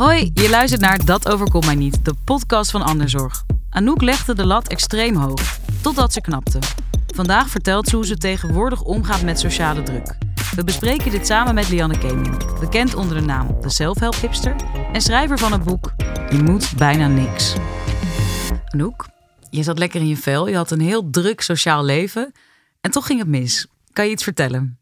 [0.00, 3.44] Hoi, je luistert naar Dat overkomt mij niet, de podcast van Anderzorg.
[3.70, 6.58] Anouk legde de lat extreem hoog, totdat ze knapte.
[7.14, 10.16] Vandaag vertelt ze hoe ze tegenwoordig omgaat met sociale druk.
[10.54, 14.56] We bespreken dit samen met Lianne Keming, bekend onder de naam de Selfhelp Hipster
[14.92, 15.92] en schrijver van het boek
[16.30, 17.54] Je moet bijna niks.
[18.64, 19.08] Anouk,
[19.50, 22.32] je zat lekker in je vel, je had een heel druk sociaal leven
[22.80, 23.66] en toch ging het mis.
[23.92, 24.79] Kan je iets vertellen?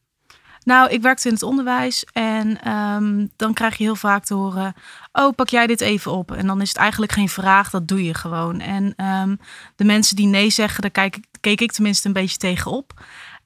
[0.69, 4.75] Nou, ik werkte in het onderwijs en ehm, dan krijg je heel vaak te horen:
[5.13, 6.33] Oh, pak jij dit even op?
[6.33, 8.61] En dan is het eigenlijk geen vraag, dat doe je gewoon.
[8.61, 9.37] En ehm,
[9.77, 12.93] de mensen die nee zeggen, daar kijk, keek ik tenminste een beetje tegenop.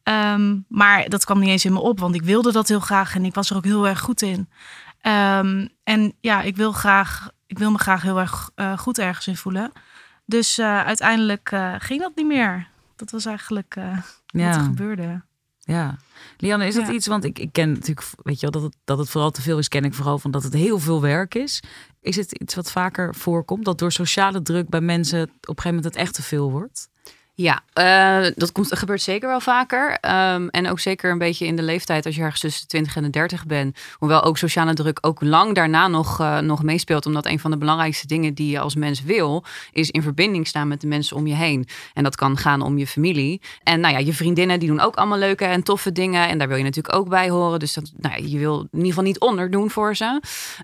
[0.04, 3.14] Um, maar dat kwam niet eens in me op, want ik wilde dat heel graag
[3.14, 4.48] en ik was er ook heel erg goed in.
[5.82, 9.36] en ja, ik wil, graag, ik wil me graag heel erg uh, goed ergens in
[9.36, 9.72] voelen.
[10.24, 12.68] Dus uh, uiteindelijk uh, ging dat niet meer.
[12.96, 13.74] Dat was eigenlijk
[14.26, 15.22] wat er gebeurde.
[15.72, 15.98] Ja.
[16.36, 18.98] Lianne, is dat iets, want ik, ik ken natuurlijk, weet je wel, dat het, dat
[18.98, 21.62] het vooral te veel is, ken ik vooral van dat het heel veel werk is.
[22.00, 25.74] Is het iets wat vaker voorkomt, dat door sociale druk bij mensen op een gegeven
[25.74, 26.88] moment het echt te veel wordt?
[27.34, 29.90] Ja, uh, dat, komt, gebeurt zeker wel vaker.
[29.90, 32.96] Um, en ook zeker een beetje in de leeftijd als je ergens tussen de 20
[32.96, 33.78] en de 30 bent.
[33.94, 37.06] Hoewel ook sociale druk ook lang daarna nog, uh, nog meespeelt.
[37.06, 40.68] Omdat een van de belangrijkste dingen die je als mens wil, is in verbinding staan
[40.68, 41.66] met de mensen om je heen.
[41.92, 43.40] En dat kan gaan om je familie.
[43.62, 46.28] En nou ja, je vriendinnen die doen ook allemaal leuke en toffe dingen.
[46.28, 47.58] En daar wil je natuurlijk ook bij horen.
[47.58, 50.20] Dus dat, nou ja, je wil in ieder geval niet onderdoen voor ze.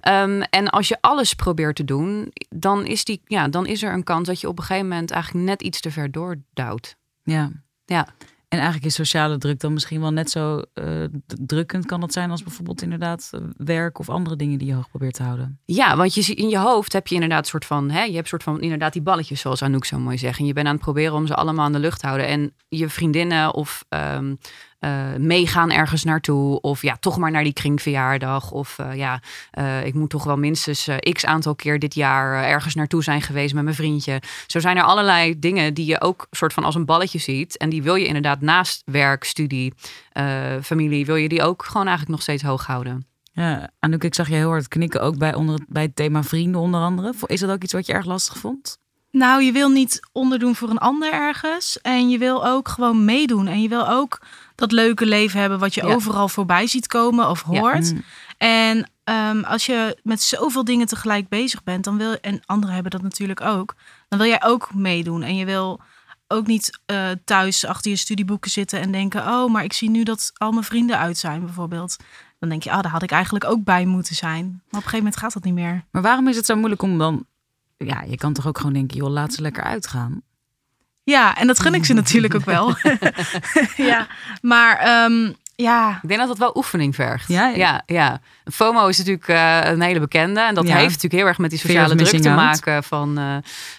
[0.08, 3.92] Um, en als je alles probeert te doen, dan is, die, ja, dan is er
[3.92, 6.10] een kans dat je op een gegeven moment eigenlijk net iets te ver
[7.22, 7.50] Ja.
[7.84, 8.08] ja.
[8.48, 12.30] En eigenlijk is sociale druk dan misschien wel net zo uh, drukkend kan dat zijn
[12.30, 15.60] als bijvoorbeeld inderdaad eh, werk of andere dingen die je hoog probeert te houden.
[15.64, 18.28] Ja, want je, in je hoofd heb je inderdaad een soort van, hè, je hebt
[18.28, 20.38] soort van inderdaad die balletjes zoals Anouk zo mooi zegt.
[20.38, 22.26] En je bent aan het proberen om ze allemaal aan de lucht te houden.
[22.26, 24.38] En je vriendinnen of um,
[24.80, 26.60] uh, meegaan ergens naartoe.
[26.60, 28.50] Of ja, toch maar naar die kringverjaardag.
[28.50, 29.20] Of uh, ja,
[29.58, 33.54] uh, ik moet toch wel minstens x aantal keer dit jaar ergens naartoe zijn geweest
[33.54, 34.22] met mijn vriendje.
[34.46, 37.56] Zo zijn er allerlei dingen die je ook soort van als een balletje ziet.
[37.56, 39.74] En die wil je inderdaad naast werk, studie,
[40.62, 43.06] familie, wil je die ook gewoon eigenlijk nog steeds hoog houden.
[43.32, 46.60] Ja, Anouk, ik zag je heel hard knikken ook bij, onder, bij het thema vrienden
[46.60, 47.14] onder andere.
[47.26, 48.78] Is dat ook iets wat je erg lastig vond?
[49.10, 51.80] Nou, je wil niet onderdoen voor een ander ergens.
[51.80, 53.46] En je wil ook gewoon meedoen.
[53.46, 54.20] En je wil ook
[54.58, 57.92] dat leuke leven hebben wat je overal voorbij ziet komen of hoort.
[57.92, 58.02] Mm.
[58.36, 62.92] En um, als je met zoveel dingen tegelijk bezig bent, dan wil en anderen hebben
[62.92, 63.74] dat natuurlijk ook,
[64.08, 65.22] dan wil jij ook meedoen.
[65.22, 65.80] En je wil
[66.28, 70.02] ook niet uh, thuis achter je studieboeken zitten en denken: oh, maar ik zie nu
[70.02, 71.96] dat al mijn vrienden uit zijn, bijvoorbeeld.
[72.38, 74.44] Dan denk je, ah, daar had ik eigenlijk ook bij moeten zijn.
[74.44, 75.84] Maar op een gegeven moment gaat dat niet meer.
[75.90, 77.26] Maar waarom is het zo moeilijk om dan
[77.76, 80.22] ja, je kan toch ook gewoon denken, joh, laat ze lekker uitgaan.
[81.08, 82.74] Ja, en dat gun ik ze natuurlijk ook wel.
[83.90, 84.06] ja,
[84.40, 85.98] maar um, ja.
[86.02, 87.28] Ik denk dat dat wel oefening vergt.
[87.28, 87.82] Ja, ja.
[87.86, 90.40] ja, FOMO is natuurlijk uh, een hele bekende.
[90.40, 92.84] En dat heeft natuurlijk heel erg met die sociale druk te maken.
[92.84, 93.36] Van, uh,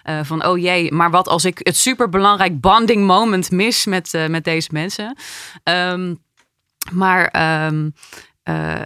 [0.09, 4.44] uh, van, oh jee, maar wat als ik het superbelangrijk bonding moment mis met, met
[4.44, 5.18] deze mensen.
[5.63, 6.19] Um,
[6.91, 7.22] maar
[7.68, 7.94] um,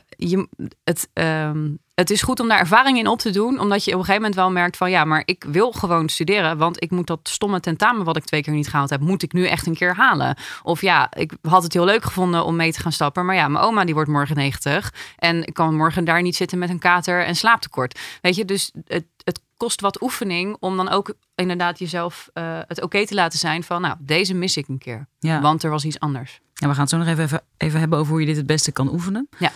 [0.08, 0.48] je,
[0.84, 3.60] het, um, het is goed om daar ervaring in op te doen.
[3.60, 6.58] Omdat je op een gegeven moment wel merkt van ja, maar ik wil gewoon studeren.
[6.58, 9.34] Want ik moet dat stomme tentamen wat ik twee keer niet gehaald heb, moet ik
[9.34, 10.38] nu echt een keer halen.
[10.64, 13.26] Of ja, ik had het heel leuk gevonden om mee te gaan stappen.
[13.26, 14.94] Maar ja, mijn oma die wordt morgen 90.
[15.18, 18.00] En ik kan morgen daar niet zitten met een kater en slaaptekort.
[18.22, 22.82] Weet je, dus het, het kost wat oefening om dan ook inderdaad jezelf uh, het
[22.82, 25.08] oké te laten zijn van nou, deze mis ik een keer.
[25.20, 25.42] Ja.
[25.42, 26.40] Want er was iets anders.
[26.54, 28.46] Ja, we gaan het zo nog even, even, even hebben over hoe je dit het
[28.46, 29.30] beste kan oefenen.
[29.40, 29.52] Ja.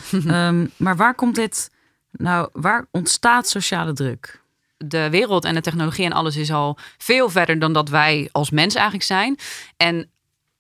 [0.48, 1.70] um, maar waar komt dit
[2.18, 4.42] nou, waar ontstaat sociale druk?
[4.78, 8.50] De wereld en de technologie en alles is al veel verder dan dat wij als
[8.50, 9.38] mens eigenlijk zijn.
[9.78, 10.10] En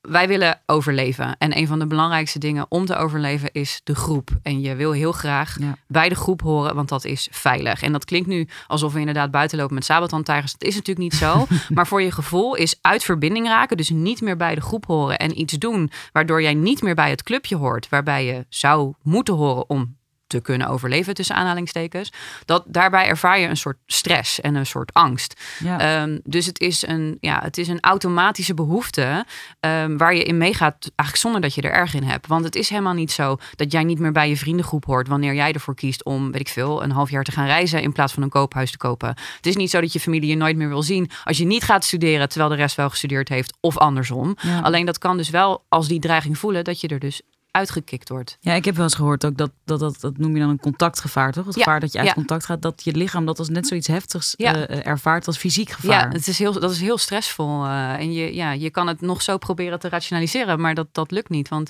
[0.07, 1.37] wij willen overleven.
[1.37, 4.29] En een van de belangrijkste dingen om te overleven is de groep.
[4.41, 5.57] En je wil heel graag
[5.87, 7.81] bij de groep horen, want dat is veilig.
[7.81, 10.51] En dat klinkt nu alsof we inderdaad buiten lopen met sabeltandtijgers.
[10.51, 11.47] Dat is natuurlijk niet zo.
[11.73, 15.17] maar voor je gevoel is uit verbinding raken, dus niet meer bij de groep horen
[15.17, 19.33] en iets doen waardoor jij niet meer bij het clubje hoort, waarbij je zou moeten
[19.33, 19.96] horen om
[20.27, 22.11] te kunnen overleven, tussen aanhalingstekens.
[22.45, 25.41] Dat, daarbij ervaar je een soort stress en een soort angst.
[25.65, 29.25] Ehm, dus het is, een, ja, het is een automatische behoefte
[29.59, 32.27] um, waar je in meegaat, eigenlijk zonder dat je er erg in hebt.
[32.27, 35.33] Want het is helemaal niet zo dat jij niet meer bij je vriendengroep hoort wanneer
[35.33, 38.13] jij ervoor kiest om, weet ik veel, een half jaar te gaan reizen in plaats
[38.13, 39.07] van een koophuis te kopen.
[39.35, 41.63] Het is niet zo dat je familie je nooit meer wil zien als je niet
[41.63, 44.35] gaat studeren terwijl de rest wel gestudeerd heeft of andersom.
[44.61, 47.21] Alleen dat kan dus wel als die dreiging voelen dat je er dus
[47.57, 48.37] uitgekikt wordt.
[48.39, 50.59] Ja, ik heb wel eens gehoord ook dat dat, dat, dat noem je dan een
[50.59, 51.45] contactgevaar, toch?
[51.45, 54.33] Het gevaar dat je uit contact gaat, dat je lichaam dat als net zoiets heftigs
[54.37, 56.07] uh, ervaart als fysiek gevaar.
[56.07, 57.65] Ja, het is heel, dat is heel stressvol.
[57.65, 61.11] Uh, en je, ja, je kan het nog zo proberen te rationaliseren, maar dat, dat
[61.11, 61.49] lukt niet.
[61.49, 61.69] Want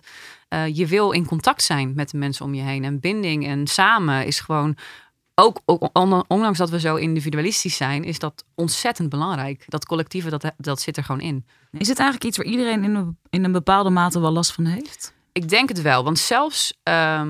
[0.50, 2.84] uh, je wil in contact zijn met de mensen om je heen.
[2.84, 4.78] En binding en samen is gewoon
[5.36, 9.64] ook, ook on- ondanks dat we zo individualistisch zijn, is dat ontzettend belangrijk.
[9.68, 11.46] Dat collectieve, dat, dat zit er gewoon in.
[11.72, 14.66] Is het eigenlijk iets waar iedereen in een, in een bepaalde mate wel last van
[14.66, 15.16] heeft?
[15.38, 17.22] Ik denk het wel, want zelfs, eh,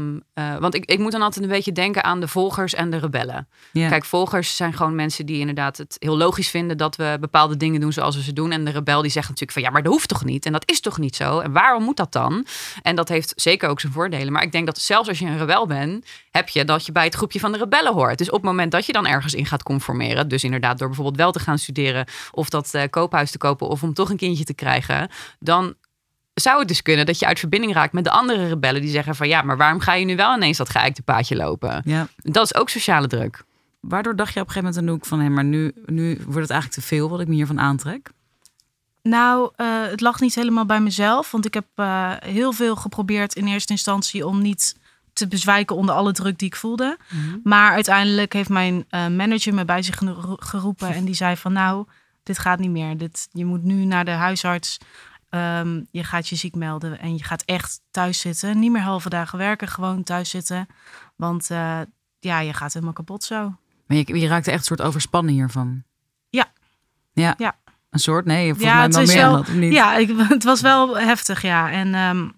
[0.59, 3.47] want ik, ik moet dan altijd een beetje denken aan de volgers en de rebellen.
[3.73, 7.81] Kijk, volgers zijn gewoon mensen die inderdaad het heel logisch vinden dat we bepaalde dingen
[7.81, 8.51] doen zoals we ze doen.
[8.51, 10.45] En de rebel die zegt natuurlijk van ja, maar dat hoeft toch niet?
[10.45, 11.39] En dat is toch niet zo?
[11.39, 12.45] En waarom moet dat dan?
[12.81, 14.33] En dat heeft zeker ook zijn voordelen.
[14.33, 17.03] Maar ik denk dat zelfs als je een rebel bent, heb je dat je bij
[17.03, 18.17] het groepje van de rebellen hoort.
[18.17, 21.17] Dus op het moment dat je dan ergens in gaat conformeren, dus inderdaad door bijvoorbeeld
[21.17, 24.43] wel te gaan studeren of dat eh, koophuis te kopen of om toch een kindje
[24.43, 25.75] te krijgen, dan
[26.41, 29.15] zou het dus kunnen dat je uit verbinding raakt met de andere rebellen die zeggen
[29.15, 31.81] van ja, maar waarom ga je nu wel ineens dat geëikte paadje lopen?
[31.85, 32.07] ja.
[32.15, 33.43] Dat is ook sociale druk.
[33.79, 35.19] Waardoor dacht je op een gegeven moment Anouk van...
[35.19, 38.09] hé, maar nu, nu wordt het eigenlijk te veel wat ik me hiervan aantrek?
[39.01, 41.31] Nou, eh, het lag niet helemaal bij mezelf.
[41.31, 44.75] Want ik heb eh, heel veel geprobeerd in eerste instantie om niet
[45.13, 46.97] te bezwijken onder alle druk die ik voelde.
[47.43, 50.93] Maar uiteindelijk heeft mijn eh, manager me bij zich gero- geroepen.
[50.93, 51.85] En die zei van nou,
[52.23, 52.97] dit gaat niet meer.
[52.97, 54.77] Dit, je moet nu naar de huisarts.
[55.29, 58.59] Ehm, je gaat je ziek melden en je gaat echt thuis zitten.
[58.59, 60.67] Niet meer halve dagen werken, gewoon thuis zitten.
[61.15, 61.79] Want eh,
[62.19, 63.55] ja, je gaat helemaal kapot zo.
[63.87, 65.83] Maar je, je raakte echt een soort overspannen hiervan.
[66.29, 66.51] Ja.
[67.13, 67.33] Ja.
[67.37, 67.55] Ja.
[67.89, 68.25] Een soort?
[68.25, 69.73] Nee, volgens Ja, mij wel meer wel- dan dat, niet?
[69.73, 71.71] Ja, ik, het was wel heftig, ja.
[71.71, 72.29] En ehm,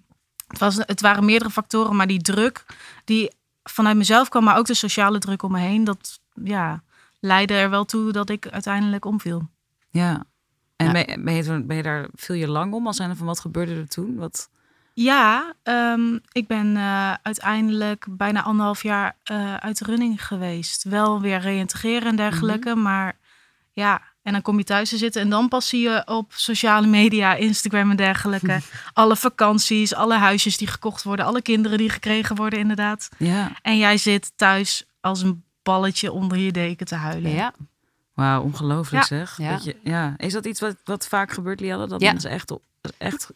[0.47, 2.65] het, was, het waren meerdere factoren, maar die druk
[3.05, 3.31] die
[3.63, 6.83] vanuit mezelf kwam, maar ook de sociale druk om me heen, dat ja,
[7.19, 9.49] leidde er wel toe dat ik uiteindelijk omviel.
[9.89, 10.23] Ja.
[10.79, 10.91] En Ja.
[10.91, 12.87] Ben, je, ben, je, toen- ben je daar, viel je lang om?
[12.87, 14.15] Als zijn van wat gebeurde er toen?
[14.15, 14.49] Wat,
[14.93, 20.83] Ja, ehm, ik ben eh, uiteindelijk bijna anderhalf jaar eh, uit de running geweest.
[20.83, 23.17] Wel weer reïntegreren en dergelijke, maar
[23.73, 24.01] ja.
[24.23, 27.33] En dan kom je thuis te zitten en dan pas zie je op sociale media,
[27.35, 28.59] Instagram en dergelijke,
[28.93, 33.09] alle vakanties, alle huisjes die gekocht worden, alle kinderen die gekregen worden inderdaad.
[33.17, 33.51] ja.
[33.61, 37.31] En jij zit thuis als een balletje onder je deken te huilen.
[37.31, 37.53] Ja,
[38.19, 39.17] Wauw, ongelooflijk Ja.
[39.17, 39.37] zeg.
[39.37, 39.51] Ja.
[39.51, 40.13] Dat je, ja.
[40.17, 41.87] Is dat iets wat, wat vaak gebeurt, Lianne?
[41.87, 42.11] Dat Ja.
[42.11, 42.51] mensen echt,
[42.97, 43.29] echt...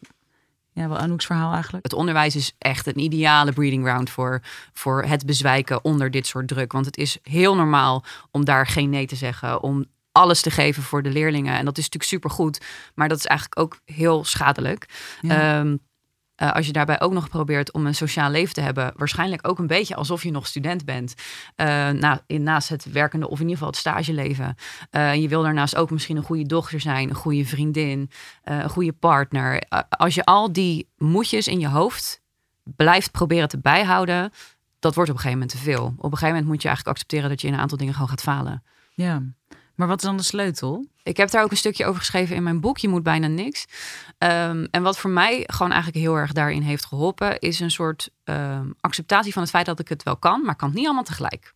[0.72, 1.84] Ja, wel Anouk's verhaal eigenlijk.
[1.84, 4.40] het onderwijs is echt een ideale breeding ground voor,
[4.72, 6.72] voor het bezwijken onder dit soort druk.
[6.72, 10.82] Want het is heel normaal om daar geen nee te zeggen, om alles te geven
[10.82, 11.58] voor de leerlingen.
[11.58, 12.60] En dat is natuurlijk supergoed,
[12.94, 14.88] maar dat is eigenlijk ook heel schadelijk.
[15.20, 15.58] Ja.
[15.58, 15.76] Ehm,
[16.34, 19.58] eh, als je daarbij ook nog probeert om een sociaal leven te hebben, waarschijnlijk ook
[19.58, 21.14] een beetje alsof je nog student bent.
[21.56, 24.54] Eh, in, naast het werkende of in ieder geval het stageleven.
[24.90, 28.10] En je wil daarnaast ook misschien een goede dochter zijn, een goede vriendin,
[28.44, 29.62] een goede partner.
[29.88, 32.22] Als je al die moedjes in je hoofd
[32.64, 34.32] blijft proberen te bijhouden,
[34.78, 35.84] dat wordt op een gegeven moment te veel.
[35.84, 38.08] Op een gegeven moment moet je eigenlijk accepteren dat je in een aantal dingen gewoon
[38.08, 38.62] gaat falen.
[38.94, 39.22] ja.
[39.74, 40.86] Maar wat is dan de sleutel?
[41.02, 42.78] Ik heb daar ook een stukje over geschreven in mijn boek.
[42.78, 43.64] Je moet bijna niks.
[44.18, 48.10] Ehm, en wat voor mij gewoon eigenlijk heel erg daarin heeft geholpen, is een soort
[48.24, 51.04] ehm, acceptatie van het feit dat ik het wel kan, maar kan het niet allemaal
[51.04, 51.53] tegelijk.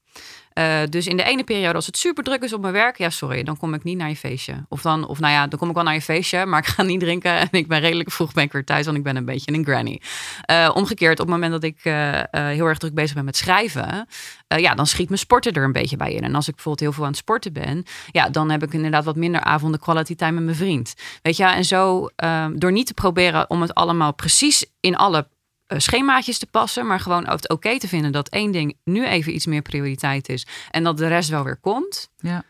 [0.58, 3.10] Eh, dus in de ene periode, als het super druk is op mijn werk, ja,
[3.10, 4.64] sorry, dan kom ik niet naar je feestje.
[4.68, 6.82] Of dan, of nou ja, dan kom ik wel naar je feestje, maar ik ga
[6.82, 9.24] niet drinken en ik ben redelijk vroeg ben ik weer thuis, want ik ben een
[9.24, 10.00] beetje een granny.
[10.42, 14.06] Eh, omgekeerd, op het moment dat ik eh, heel erg druk bezig ben met schrijven,
[14.46, 16.22] ja, dan schiet mijn sporten er een beetje bij in.
[16.22, 19.04] En als ik bijvoorbeeld heel veel aan het sporten ben, ja, dan heb ik inderdaad
[19.04, 20.94] wat minder avonden quality time met mijn vriend.
[21.22, 25.28] Weet je, en zo ehm, door niet te proberen om het allemaal precies in alle
[25.76, 29.46] schemaatjes te passen, maar gewoon het oké te vinden dat één ding nu even iets
[29.46, 32.08] meer prioriteit is en dat de rest wel weer komt.
[32.18, 32.42] Ja.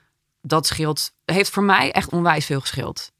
[0.43, 3.11] Dat scheelt, heeft voor mij echt onwijs veel geschild.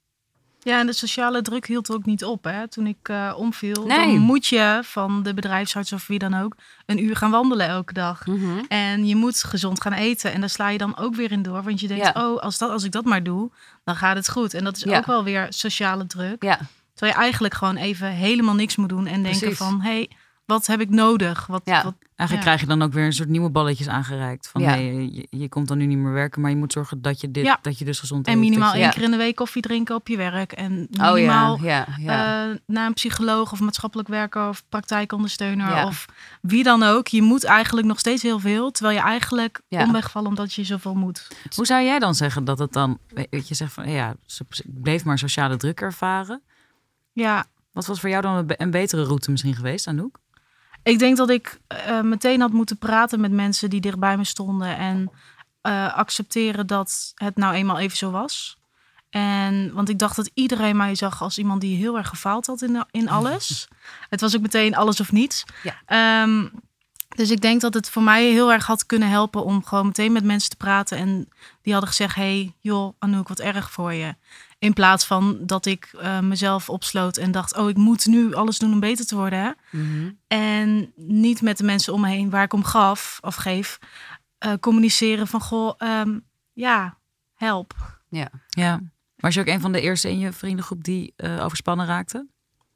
[0.61, 2.45] Ja, en de sociale druk hield ook niet op.
[2.45, 2.69] Hè?
[2.69, 3.99] Toen ik eh, omviel, Nee.
[3.99, 6.55] dan moet je van de bedrijfsarts of wie dan ook
[6.87, 8.25] een uur gaan wandelen elke dag.
[8.69, 10.33] En je moet gezond gaan eten.
[10.33, 11.62] En daar sla je dan ook weer in door.
[11.62, 12.28] Want je denkt, Ja.
[12.31, 13.50] oh, als, dat, als ik dat maar doe,
[13.85, 14.55] dan gaat het goed.
[14.55, 14.99] En dat is Ja.
[14.99, 16.43] ook wel weer sociale druk.
[16.43, 16.59] Ja,
[16.99, 19.07] Terwijl je eigenlijk gewoon even helemaal niks moet doen.
[19.07, 19.59] En denken Precies.
[19.59, 20.11] van, hé, hey,
[20.45, 21.47] wat heb ik nodig?
[21.47, 21.83] Wat, Ja.
[21.85, 22.55] wat, Eigenlijk Ja.
[22.55, 24.49] krijg je dan ook weer een soort nieuwe balletjes aangereikt.
[24.49, 24.69] Van Ja.
[24.69, 27.31] hey, je, je komt dan nu niet meer werken, maar je moet zorgen dat je
[27.31, 27.59] dit, Ja.
[27.62, 28.90] dat je dus gezond en minimaal je- één Ja.
[28.90, 30.52] keer in de week koffie drinken op je werk.
[30.52, 32.49] En oh minimaal ja, ja, ja.
[32.50, 35.87] eh, naar een psycholoog of maatschappelijk werker of praktijkondersteuner Ja.
[35.87, 36.05] of
[36.43, 37.07] wie dan ook.
[37.09, 39.83] Je moet eigenlijk nog steeds heel veel, terwijl je eigenlijk Ja.
[39.85, 41.28] omwegvalt omdat je zoveel moet.
[41.55, 42.99] Hoe zou jij dan zeggen dat het dan,
[43.31, 46.43] weet je, zegt van ja, ze bleef maar sociale druk ervaren.
[47.18, 50.18] Ja, Wat was voor jou dan een, be- een betere route misschien geweest, Anouk?
[50.82, 54.76] ik denk dat ik eh, meteen had moeten praten met mensen die dichtbij me stonden
[54.76, 55.10] en
[55.60, 58.58] eh, accepteren dat het nou eenmaal even zo was.
[59.10, 62.62] En want ik dacht dat iedereen mij zag als iemand die heel erg gefaald had
[62.62, 63.68] in, in alles.
[64.08, 65.44] het was ook meteen alles of niets.
[65.62, 65.75] Ja.
[65.87, 66.46] Ehm,
[67.16, 70.12] dus ik denk dat het voor mij heel erg had kunnen helpen om gewoon meteen
[70.12, 70.98] met mensen te praten.
[70.98, 71.28] En
[71.62, 74.14] die hadden gezegd, hey joh Anouk, wat erg voor je.
[74.59, 78.59] In plaats van dat ik eh, mezelf opsloot en dacht, oh ik moet nu alles
[78.59, 79.38] doen om beter te worden.
[79.38, 79.50] Hè?
[79.79, 80.11] Mhm.
[80.27, 83.79] En niet met de mensen om me heen waar ik om gaf of geef,
[84.38, 86.19] eh, communiceren van goh, ehm,
[86.53, 86.99] ja,
[87.35, 87.75] help.
[88.09, 88.31] Ja.
[88.49, 88.81] Ja.
[89.17, 92.27] Was je ook een van de eerste in je vriendengroep die eh, overspannen raakte?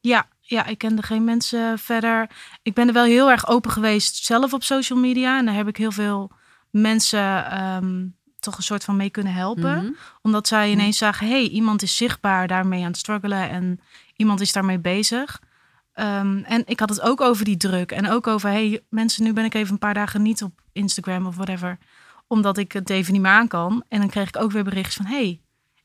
[0.00, 2.30] Ja, ja, ik kende geen mensen verder.
[2.62, 5.38] Ik ben er wel heel erg open geweest zelf op social media.
[5.38, 6.30] En daar heb ik heel veel
[6.70, 8.06] mensen ehm,
[8.42, 9.76] toch een soort van mee kunnen helpen.
[9.76, 9.92] Mhm.
[10.22, 13.50] Omdat zij ineens zagen, hey, iemand is zichtbaar daarmee aan het struggelen.
[13.50, 13.80] En
[14.16, 15.40] iemand is daarmee bezig.
[15.92, 17.92] Ehm, en ik had het ook over die druk.
[17.92, 21.26] En ook over, hey, mensen, nu ben ik even een paar dagen niet op Instagram
[21.26, 21.78] of whatever.
[22.26, 23.84] Omdat ik het even niet meer aan kan.
[23.88, 25.40] En dan kreeg ik ook weer berichtjes van, hey,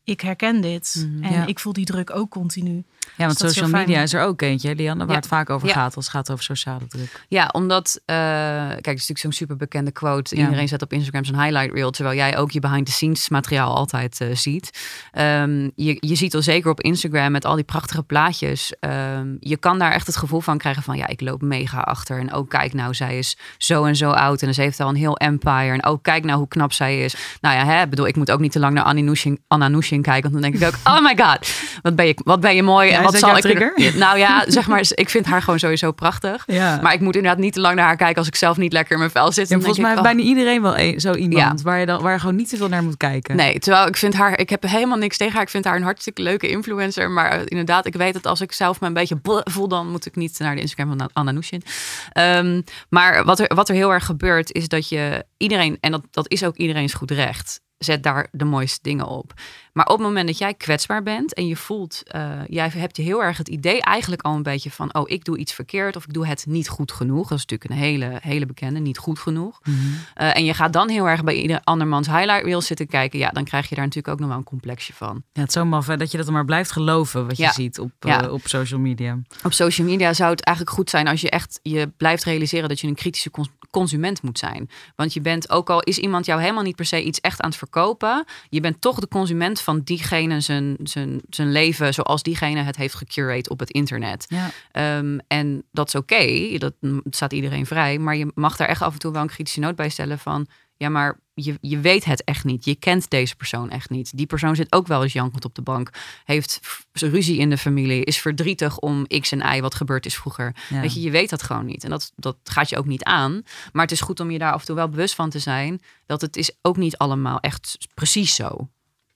[0.08, 1.06] ik herken dit.
[1.10, 1.46] Mhm, en ja.
[1.46, 2.84] ik voel die druk ook continu.
[3.18, 5.20] Ja, want dat is social media is er ook eentje, Lianne, waar Ja.
[5.20, 5.74] het vaak over Ja.
[5.74, 7.24] gaat als het gaat over sociale druk.
[7.28, 10.36] Ja, omdat, eh, kijk, het is natuurlijk zo'n super bekende quote.
[10.36, 10.44] Ja.
[10.44, 13.76] Iedereen zet op Instagram zijn highlight reel, terwijl jij ook je behind the scenes materiaal
[13.76, 14.80] altijd eh, ziet.
[15.12, 18.74] Ehm, je, je ziet al zeker op Instagram met al die prachtige plaatjes.
[18.80, 22.20] ehm, je kan daar echt het gevoel van krijgen van, ja, ik loop mega achter.
[22.20, 24.96] En ook kijk nou, zij is zo en zo oud en ze heeft al een
[24.96, 25.74] heel empire.
[25.74, 27.16] En ook kijk nou hoe knap zij is.
[27.42, 29.97] Nou ja, hè, bedoel, ik moet ook niet te lang naar Annie Nushin, Anna Nushin
[30.02, 31.50] kijken, want dan denk ik ook, oh my god,
[31.82, 33.74] wat ben je, wat ben je mooi en wat zal ik trigger?
[33.98, 36.44] Nou ja, zeg maar, ik vind haar gewoon sowieso prachtig.
[36.48, 36.80] Ja.
[36.82, 38.92] Maar ik moet inderdaad niet te lang naar haar kijken als ik zelf niet lekker
[38.94, 39.50] in mijn vel zit.
[39.50, 42.20] Ja, volgens mij ik, bijna iedereen wel een- zo iemand waar, je dan, waar je
[42.20, 43.36] gewoon niet te veel naar moet kijken.
[43.36, 43.42] oh.
[43.42, 45.42] Nee, terwijl ik vind haar, ik heb helemaal niks tegen haar.
[45.42, 47.12] Ik vind haar een hartstikke leuke influencer.
[47.12, 50.06] Maar eh, inderdaad, ik weet dat als ik zelf me een beetje voel, dan moet
[50.06, 51.64] ik niet naar de Instagram van Anna Nushin.
[52.12, 56.02] Ehm, maar wat er, wat er heel erg gebeurt, is dat je iedereen, en dat,
[56.12, 59.34] dat is ook iedereen's goed recht, zet daar de mooiste dingen op.
[59.74, 63.24] Maar op het moment dat jij kwetsbaar bent en je voelt, eh, jij hebt heel
[63.24, 66.14] erg het idee eigenlijk al een beetje van, oh, ik doe iets verkeerd of ik
[66.14, 67.28] doe het niet goed genoeg.
[67.28, 69.60] Dat is natuurlijk een hele, hele bekende, niet goed genoeg.
[69.64, 69.76] Mhm.
[70.14, 73.20] Eh, en je gaat dan heel erg bij ieder andermans highlight reel zitten kijken.
[73.20, 75.24] Ja, dan krijg je daar natuurlijk ook nog wel een complexje van.
[75.34, 77.52] Ja, het is zo maf hè, dat je dat maar blijft geloven wat je Ja.
[77.52, 78.24] ziet op, Ja.
[78.24, 79.18] eh, op social media.
[79.44, 82.80] Op social media zou het eigenlijk goed zijn als je echt je blijft realiseren dat
[82.80, 83.30] je een kritische
[83.70, 84.70] consument moet zijn.
[84.96, 87.50] Want je bent, ook al is iemand jou helemaal niet per se iets echt aan
[87.50, 92.62] het verkopen, je bent toch de consument van diegene zijn, zijn, zijn leven zoals diegene
[92.62, 94.26] het heeft gecurate op het internet.
[94.30, 94.50] Ja.
[94.72, 96.74] Ehm, en dat is oké, dat
[97.10, 97.98] staat iedereen vrij.
[97.98, 100.48] Maar je mag daar echt af en toe wel een kritische noot bij stellen van...
[100.78, 102.66] ja, maar je, je weet het echt niet.
[102.66, 104.18] Je kent deze persoon echt niet.
[104.18, 105.90] Die persoon zit ook wel eens jankend op de bank.
[106.26, 106.60] Heeft
[106.92, 108.04] ruzie in de familie.
[108.04, 110.56] Is verdrietig om x en y wat gebeurd is vroeger.
[110.70, 110.82] Ja.
[110.82, 111.84] Weet je, je weet dat gewoon niet.
[111.84, 113.42] En dat, dat gaat je ook niet aan.
[113.72, 115.82] Maar het is goed om je daar af en toe wel bewust van te zijn...
[116.06, 118.70] dat het is ook niet allemaal echt precies zo.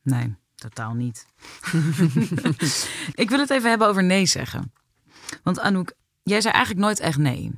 [0.03, 1.25] Nee, totaal niet.
[3.23, 4.73] ik wil het even hebben over nee zeggen.
[5.43, 7.51] Want Anouk, jij zei eigenlijk nooit echt nee.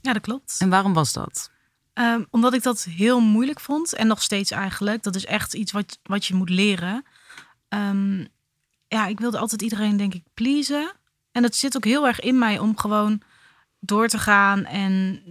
[0.00, 0.56] Ja, dat klopt.
[0.58, 1.50] En waarom was dat?
[1.96, 3.94] Ehm, omdat ik dat heel moeilijk vond.
[3.94, 5.02] En nog steeds eigenlijk.
[5.02, 7.04] Dat is echt iets wat, wat je moet leren.
[7.68, 8.24] Ehm,
[8.88, 10.92] ja, ik wilde altijd iedereen, denk ik, pleasen.
[11.32, 13.20] En het zit ook heel erg in mij om gewoon
[13.80, 15.22] door te gaan en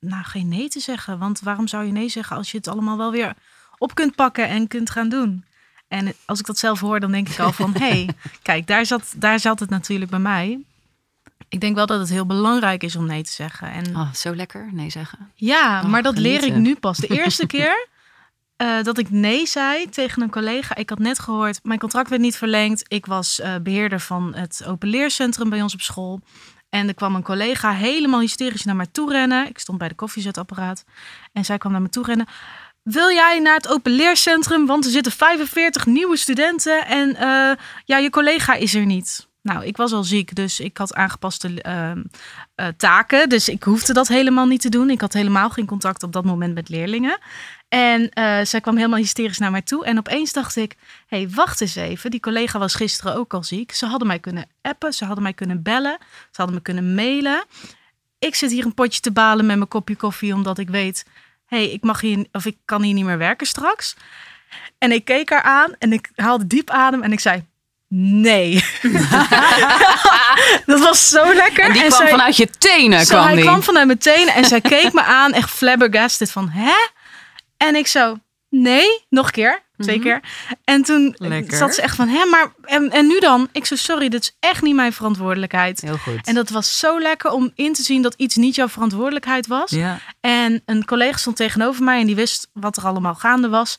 [0.00, 1.18] nou, geen nee te zeggen.
[1.18, 3.34] Want waarom zou je nee zeggen als je het allemaal wel weer
[3.78, 5.44] op kunt pakken en kunt gaan doen?
[5.88, 7.72] En als ik dat zelf hoor, dan denk ik al van...
[7.72, 8.08] hé, hey,
[8.42, 10.64] kijk, daar zat, daar zat het natuurlijk bij mij.
[11.52, 13.72] Ik denk wel dat het heel belangrijk is om nee te zeggen.
[13.72, 15.30] En Oh, zo lekker, nee zeggen.
[15.34, 16.98] ja, Oh, maar dat leer ik nu pas.
[16.98, 17.88] De eerste keer
[18.56, 20.74] eh, dat ik nee zei tegen een collega.
[20.74, 22.84] Ik had net gehoord, mijn contract werd niet verlengd.
[22.88, 26.20] Ik was eh, beheerder van het openleercentrum bij ons op school.
[26.68, 29.48] En er kwam een collega helemaal hysterisch naar mij toe rennen.
[29.48, 30.84] Ik stond bij de koffiezetapparaat.
[31.32, 32.26] En zij kwam naar me toe rennen.
[32.82, 34.66] Wil jij naar het openleercentrum?
[34.66, 36.86] Want er zitten 45 nieuwe studenten.
[36.86, 39.30] En eh, ja, je collega is er niet.
[39.42, 42.02] Nou, ik was al ziek, dus ik had aangepaste ehm,
[42.54, 43.28] eh, taken.
[43.28, 44.90] Dus ik hoefde dat helemaal niet te doen.
[44.90, 47.18] Ik had helemaal geen contact op dat moment met leerlingen.
[47.68, 49.84] En eh, zij kwam helemaal hysterisch naar mij toe.
[49.84, 52.10] En opeens dacht ik, hé, hey, wacht eens even.
[52.10, 53.72] Die collega was gisteren ook al ziek.
[53.72, 55.98] Ze hadden mij kunnen appen, ze hadden mij kunnen bellen.
[56.00, 57.44] Ze hadden me kunnen mailen.
[58.18, 61.06] Ik zit hier een potje te balen met mijn kopje koffie, omdat ik weet...
[61.46, 63.96] hé, hey, ik mag hier, of ik kan hier niet meer werken straks.
[64.78, 67.50] En ik keek haar aan en ik haalde diep adem en ik zei...
[67.94, 68.64] Nee.
[70.66, 71.64] dat was zo lekker.
[71.64, 73.44] En die kwam zij- vanuit je tenen, zo, kwam hij die.
[73.44, 76.74] kwam vanuit mijn tenen en zij keek me aan, echt flabbergasted van, hè?
[77.56, 78.16] En ik zo,
[78.48, 80.04] nee, nog een keer, twee Mhm.
[80.04, 80.20] keer.
[80.64, 81.56] En toen Lekker.
[81.56, 83.48] zat ze echt van, hè, maar, en, en nu dan?
[83.52, 85.80] Ik zo, sorry, dit is echt niet mijn verantwoordelijkheid.
[85.80, 86.26] Heel goed.
[86.26, 89.70] En dat was zo lekker om in te zien dat iets niet jouw verantwoordelijkheid was.
[89.70, 89.98] Ja.
[90.20, 93.76] En een collega stond tegenover mij en die wist wat er allemaal gaande was.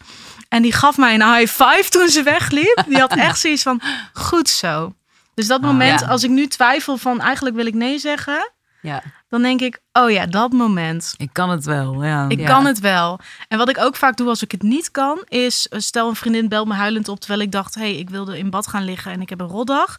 [0.49, 2.83] En die gaf mij een high five toen ze wegliep.
[2.87, 3.81] Die had echt zoiets van,
[4.13, 4.93] goed zo.
[5.33, 6.07] Dus dat Ah, moment, ja.
[6.07, 8.51] als ik nu twijfel van eigenlijk wil ik nee zeggen,
[8.83, 9.03] ja.
[9.29, 11.13] dan denk ik, oh ja, dat moment.
[11.17, 12.25] Ik kan het wel, ja.
[12.29, 12.47] Ik Ja.
[12.47, 13.19] kan het wel.
[13.47, 16.15] En wat ik ook vaak doe als ik het niet kan, is eh, stel een
[16.15, 18.83] vriendin belt me huilend op terwijl ik dacht, hé, hey, ik wilde in bad gaan
[18.83, 19.97] liggen en ik heb een rotdag.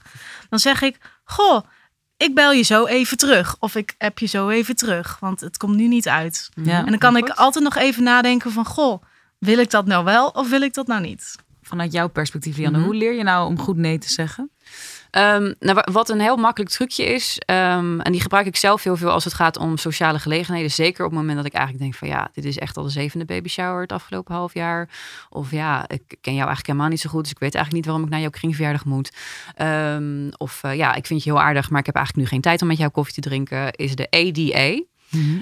[0.48, 1.60] Dan zeg ik, goh,
[2.16, 3.56] ik bel je zo even terug.
[3.58, 5.16] Of ik heb je zo even terug.
[5.20, 6.50] Want het komt nu niet uit.
[6.62, 6.78] Ja.
[6.78, 7.36] En dan kan ik Goed.
[7.36, 8.64] altijd nog even nadenken van...
[8.64, 9.02] Goh,
[9.38, 11.34] wil ik dat nou wel of wil ik dat nou niet?
[11.62, 12.86] Vanuit jouw perspectief, Lianne, Mhm.
[12.86, 14.50] hoe leer je nou om goed nee te zeggen?
[15.14, 18.82] Ehm, nou, wa- wat een heel makkelijk trucje is, ehm, en die gebruik ik zelf
[18.82, 20.70] heel veel als het gaat om sociale gelegenheden.
[20.70, 22.90] Zeker op het moment dat ik eigenlijk denk van ja, dit is echt al de
[22.90, 24.88] zevende baby shower het afgelopen half jaar.
[25.28, 27.84] Of ja, ik ken jou eigenlijk helemaal niet zo goed, dus ik weet eigenlijk niet
[27.84, 29.12] waarom ik naar jouw kringverjaardag moet.
[29.54, 32.42] Ehm, of eh, ja, ik vind je heel aardig, maar ik heb eigenlijk nu geen
[32.42, 33.72] tijd om met jou koffie te drinken.
[33.72, 34.82] Is de ADA.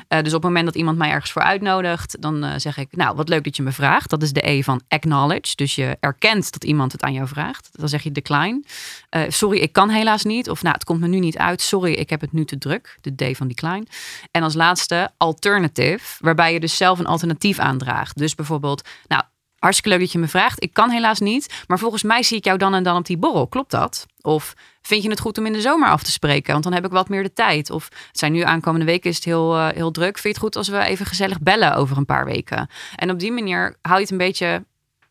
[0.08, 2.96] Eh, dus op het moment dat iemand mij ergens voor uitnodigt, dan eh, zeg ik,
[2.96, 4.10] nou, wat leuk dat je me vraagt.
[4.10, 5.56] Dat is de E van acknowledge.
[5.56, 7.68] Dus je erkent dat iemand het aan jou vraagt.
[7.72, 8.62] Dan zeg je decline.
[9.08, 10.50] Eh, sorry, ik kan helaas niet.
[10.50, 11.60] Of nou, het komt me nu niet uit.
[11.60, 12.98] Sorry, ik heb het nu te druk.
[13.00, 13.86] De D van decline.
[14.30, 18.18] En als laatste alternative, waarbij je dus zelf een alternatief aandraagt.
[18.18, 19.22] Dus bijvoorbeeld, nou,
[19.62, 20.62] hartstikke leuk dat je me vraagt.
[20.62, 23.16] Ik kan helaas niet, maar volgens mij zie ik jou dan en dan op die
[23.16, 23.46] borrel.
[23.46, 24.06] Klopt dat?
[24.20, 26.52] Of vind je het goed om in de zomer af te spreken?
[26.52, 27.70] Want dan heb ik wat meer de tijd.
[27.70, 30.12] Of het zijn nu aankomende weken is het heel, eh, heel druk.
[30.18, 32.68] Vind je het goed als we even gezellig bellen over een paar weken?
[32.96, 34.64] En op die manier hou je het een beetje,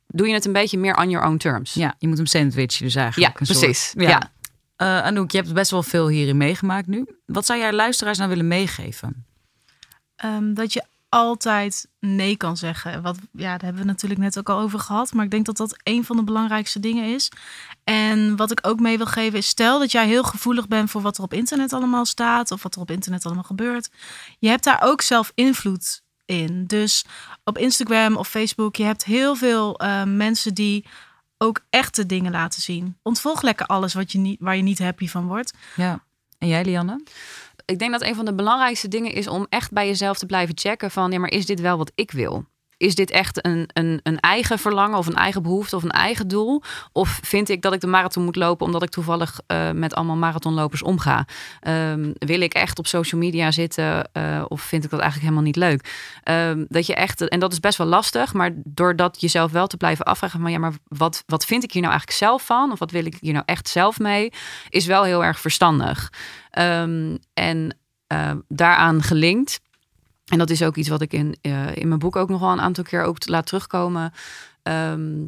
[0.07, 1.73] doe je het een beetje meer on your own terms.
[1.73, 3.39] Ja, je moet hem sandwichen dus Ja, eigenlijk.
[3.39, 3.93] een soort- precies.
[3.97, 4.31] Ja.
[4.75, 7.05] Eh, Anouk, je hebt best wel veel hierin meegemaakt nu.
[7.25, 9.25] Wat zou jij luisteraars nou willen meegeven?
[10.15, 13.01] Ehm, dat je altijd nee kan zeggen.
[13.01, 15.13] Wat, ja, daar hebben we natuurlijk net ook al over gehad.
[15.13, 17.31] Maar ik denk dat dat een van de belangrijkste dingen is.
[17.83, 19.47] En wat ik ook mee wil geven is...
[19.47, 22.51] stel dat jij heel gevoelig bent voor wat er op internet allemaal staat...
[22.51, 23.89] of wat er op internet allemaal gebeurt.
[24.39, 26.67] Je hebt daar ook zelf invloed in.
[26.67, 27.05] Dus
[27.43, 28.75] op Instagram of Facebook...
[28.75, 30.85] je hebt heel veel eh, mensen die
[31.37, 32.97] ook echte dingen laten zien.
[33.01, 35.53] Ontvolg lekker alles wat je niet, waar je niet happy van wordt.
[35.75, 36.03] Ja.
[36.37, 37.03] En jij, Lianne?
[37.71, 40.57] Ik denk dat een van de belangrijkste dingen is om echt bij jezelf te blijven
[40.57, 42.45] checken van ja, maar is dit wel wat ik wil?
[42.81, 46.27] Is dit echt een, een, een eigen verlangen of een eigen behoefte of een eigen
[46.27, 46.61] doel?
[46.91, 50.15] Of vind ik dat ik de marathon moet lopen omdat ik toevallig eh, met allemaal
[50.15, 51.25] marathonlopers omga?
[51.59, 55.51] Ehm, wil ik echt op social media zitten eh, of vind ik dat eigenlijk helemaal
[55.51, 55.93] niet leuk?
[56.23, 59.77] Ehm, dat je echt, en dat is best wel lastig, maar doordat jezelf wel te
[59.77, 62.71] blijven afvragen van ja, maar wat, wat vind ik hier nou eigenlijk zelf van?
[62.71, 64.31] Of wat wil ik hier nou echt zelf mee?
[64.69, 66.13] Is wel heel erg verstandig.
[66.49, 67.77] Ehm, en
[68.07, 69.59] eh, daaraan gelinkt.
[70.25, 72.51] En dat is ook iets wat ik in, eh, in mijn boek ook nog wel
[72.51, 74.13] een aantal keer ook laat terugkomen.
[74.63, 75.25] Ehm,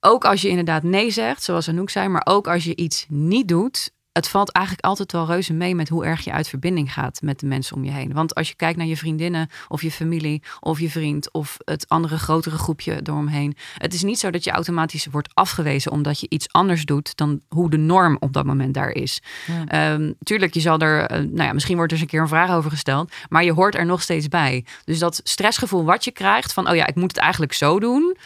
[0.00, 3.48] ook als je inderdaad nee zegt, zoals Anouk zei, maar ook als je iets niet
[3.48, 3.92] doet.
[4.12, 7.40] Het valt eigenlijk altijd wel reuze mee met hoe erg je uit verbinding gaat met
[7.40, 8.12] de mensen om je heen.
[8.12, 11.88] Want als je kijkt naar je vriendinnen of je familie of je vriend of het
[11.88, 13.56] andere grotere groepje eromheen.
[13.78, 17.40] Het is niet zo dat je automatisch wordt afgewezen omdat je iets anders doet dan
[17.48, 19.22] hoe de norm op dat moment daar is.
[19.46, 19.66] Ja.
[19.66, 22.28] Ehm, tuurlijk, je zal er, eh, nou ja, misschien wordt er eens een keer een
[22.28, 24.64] vraag over gesteld, maar je hoort er nog steeds bij.
[24.84, 28.16] Dus dat stressgevoel wat je krijgt van, oh ja, ik moet het eigenlijk zo doen.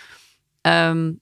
[0.61, 1.13] ehm,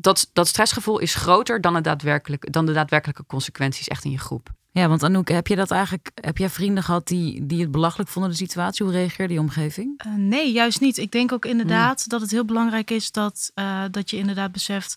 [0.00, 4.18] dat, dat stressgevoel is groter dan, het daadwerkelijk, dan de daadwerkelijke consequenties echt in je
[4.18, 4.50] groep.
[4.70, 8.10] Ja, want Anouk, heb je dat eigenlijk, heb jij vrienden gehad die, die het belachelijk
[8.10, 8.84] vonden, de situatie?
[8.84, 9.94] Hoe reageerde die omgeving?
[9.96, 10.98] Eh, nee, juist niet.
[10.98, 14.94] Ik denk ook inderdaad dat het heel belangrijk is dat, eh, dat je inderdaad beseft,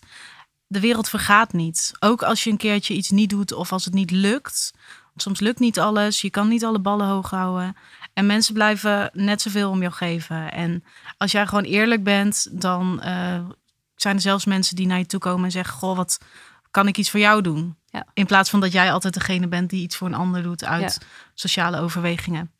[0.66, 1.92] de wereld vergaat niet.
[2.00, 4.72] Ook als je een keertje iets niet doet of als het niet lukt.
[5.04, 7.76] Want soms lukt niet alles, je kan niet alle ballen hoog houden.
[8.12, 10.52] En mensen blijven net zoveel om jou geven.
[10.52, 10.84] En
[11.18, 13.40] als jij gewoon eerlijk bent, dan eh,
[14.02, 16.18] zijn er zelfs mensen die naar je toe komen en zeggen: Goh, wat
[16.70, 17.76] kan ik iets voor jou doen?
[17.86, 18.06] Ja.
[18.14, 20.98] In plaats van dat jij altijd degene bent die iets voor een ander doet uit
[21.34, 22.50] sociale overwegingen.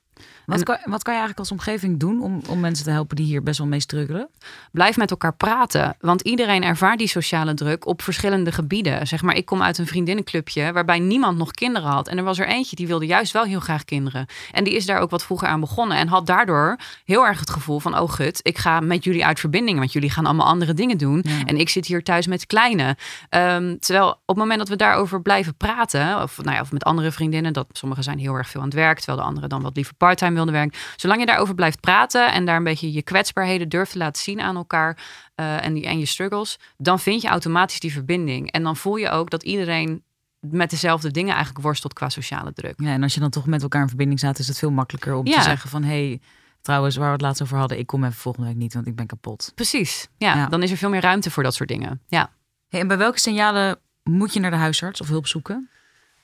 [0.46, 3.16] Wat, En- kan, wat kan je eigenlijk als omgeving doen om, om mensen te helpen
[3.16, 4.28] die hier best wel mee struggelen?
[4.72, 5.96] Blijf met elkaar praten.
[6.00, 9.06] Want iedereen ervaart die sociale druk op verschillende gebieden.
[9.06, 12.08] Zeg maar, ik kom uit een vriendinnenclubje waarbij niemand nog kinderen had.
[12.08, 14.26] En er was er eentje die wilde juist wel heel graag kinderen.
[14.52, 15.96] En die is daar ook wat vroeger aan begonnen.
[15.96, 19.40] En had daardoor heel erg het gevoel van: oh gut, ik ga met jullie uit
[19.40, 19.78] verbinding.
[19.78, 21.24] Want jullie gaan allemaal andere dingen doen.
[21.24, 21.44] Ja.
[21.44, 22.96] En ik zit hier thuis met kleine.
[23.28, 26.84] Ehm, terwijl op het moment dat we daarover blijven praten, of, nou ja, of met
[26.84, 29.62] andere vriendinnen, dat sommigen zijn heel erg veel aan het werk, terwijl de anderen dan
[29.62, 30.78] wat liever parttime wilden werken.
[30.96, 34.40] Zolang je daarover blijft praten en daar een beetje je kwetsbaarheden durft te laten zien
[34.40, 34.98] aan elkaar
[35.34, 38.50] eh, en, die, en je struggles, dan vind je automatisch die verbinding.
[38.50, 40.02] En dan voel je ook dat iedereen
[40.40, 42.74] met dezelfde dingen eigenlijk worstelt qua sociale druk.
[42.76, 45.14] Ja, en als je dan toch met elkaar in verbinding staat, is het veel makkelijker
[45.14, 45.36] om Ja.
[45.36, 45.82] te zeggen van...
[45.84, 46.20] hey,
[46.60, 48.96] trouwens, waar we het laatst over hadden, ik kom even volgende week niet, want ik
[48.96, 49.52] ben kapot.
[49.54, 50.08] Precies.
[50.18, 50.46] Ja, Ja.
[50.46, 52.00] dan is er veel meer ruimte voor dat soort dingen.
[52.06, 52.30] Ja.
[52.68, 55.70] Hey, en bij welke signalen moet je naar de huisarts of hulp zoeken?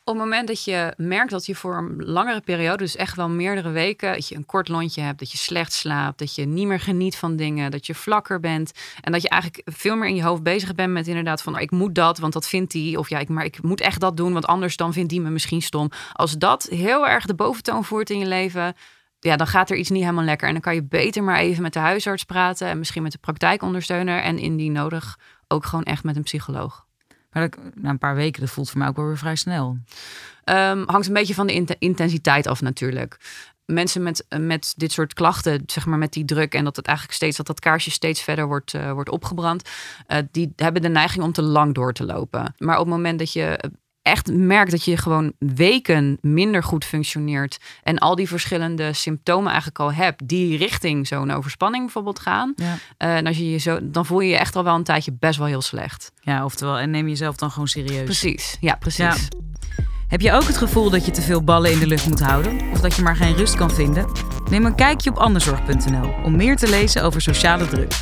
[0.08, 3.28] Op het moment dat je merkt dat je voor een langere periode, dus echt wel
[3.28, 6.66] meerdere weken, dat je een kort lontje hebt, dat je slecht slaapt, dat je niet
[6.66, 10.14] meer geniet van dingen, dat je vlakker bent en dat je eigenlijk veel meer in
[10.14, 12.98] je hoofd bezig bent met inderdaad van, oh, ik moet dat, want dat vindt die,
[12.98, 15.30] of ja, ik, maar ik moet echt dat doen, want anders dan vindt die me
[15.30, 15.90] misschien stom.
[16.12, 18.74] Als dat heel erg de boventoon voert in je leven,
[19.18, 21.62] ja, dan gaat er iets niet helemaal lekker en dan kan je beter maar even
[21.62, 25.18] met de huisarts praten en misschien met de praktijkondersteuner en indien nodig
[25.48, 26.87] ook gewoon echt met een psycholoog.
[27.30, 29.78] Maar na een paar weken, dat voelt voor mij ook wel weer vrij snel.
[30.44, 33.16] Um, hangt een beetje van de intensiteit af natuurlijk.
[33.64, 37.16] Mensen met, met dit soort klachten, zeg maar met die druk en dat het eigenlijk
[37.16, 39.68] steeds dat dat kaarsje steeds verder wordt, uh, wordt opgebrand,
[40.08, 42.54] uh, die hebben de neiging om te lang door te lopen.
[42.58, 43.70] Maar op het moment dat je
[44.08, 49.78] echt merkt dat je gewoon weken minder goed functioneert en al die verschillende symptomen eigenlijk
[49.78, 52.74] al hebt die richting zo'n overspanning bijvoorbeeld gaan, ja.
[52.98, 55.16] uh, en als je je zo, dan voel je je echt al wel een tijdje
[55.18, 56.12] best wel heel slecht.
[56.20, 58.04] Ja, oftewel en neem jezelf dan gewoon serieus.
[58.04, 59.28] Precies, ja, precies.
[60.08, 62.60] Heb je ook het gevoel dat je te veel ballen in de lucht moet houden
[62.72, 64.10] of dat je maar geen rust kan vinden?
[64.50, 67.92] Neem een kijkje op anderzorg.nl om meer te lezen over sociale druk.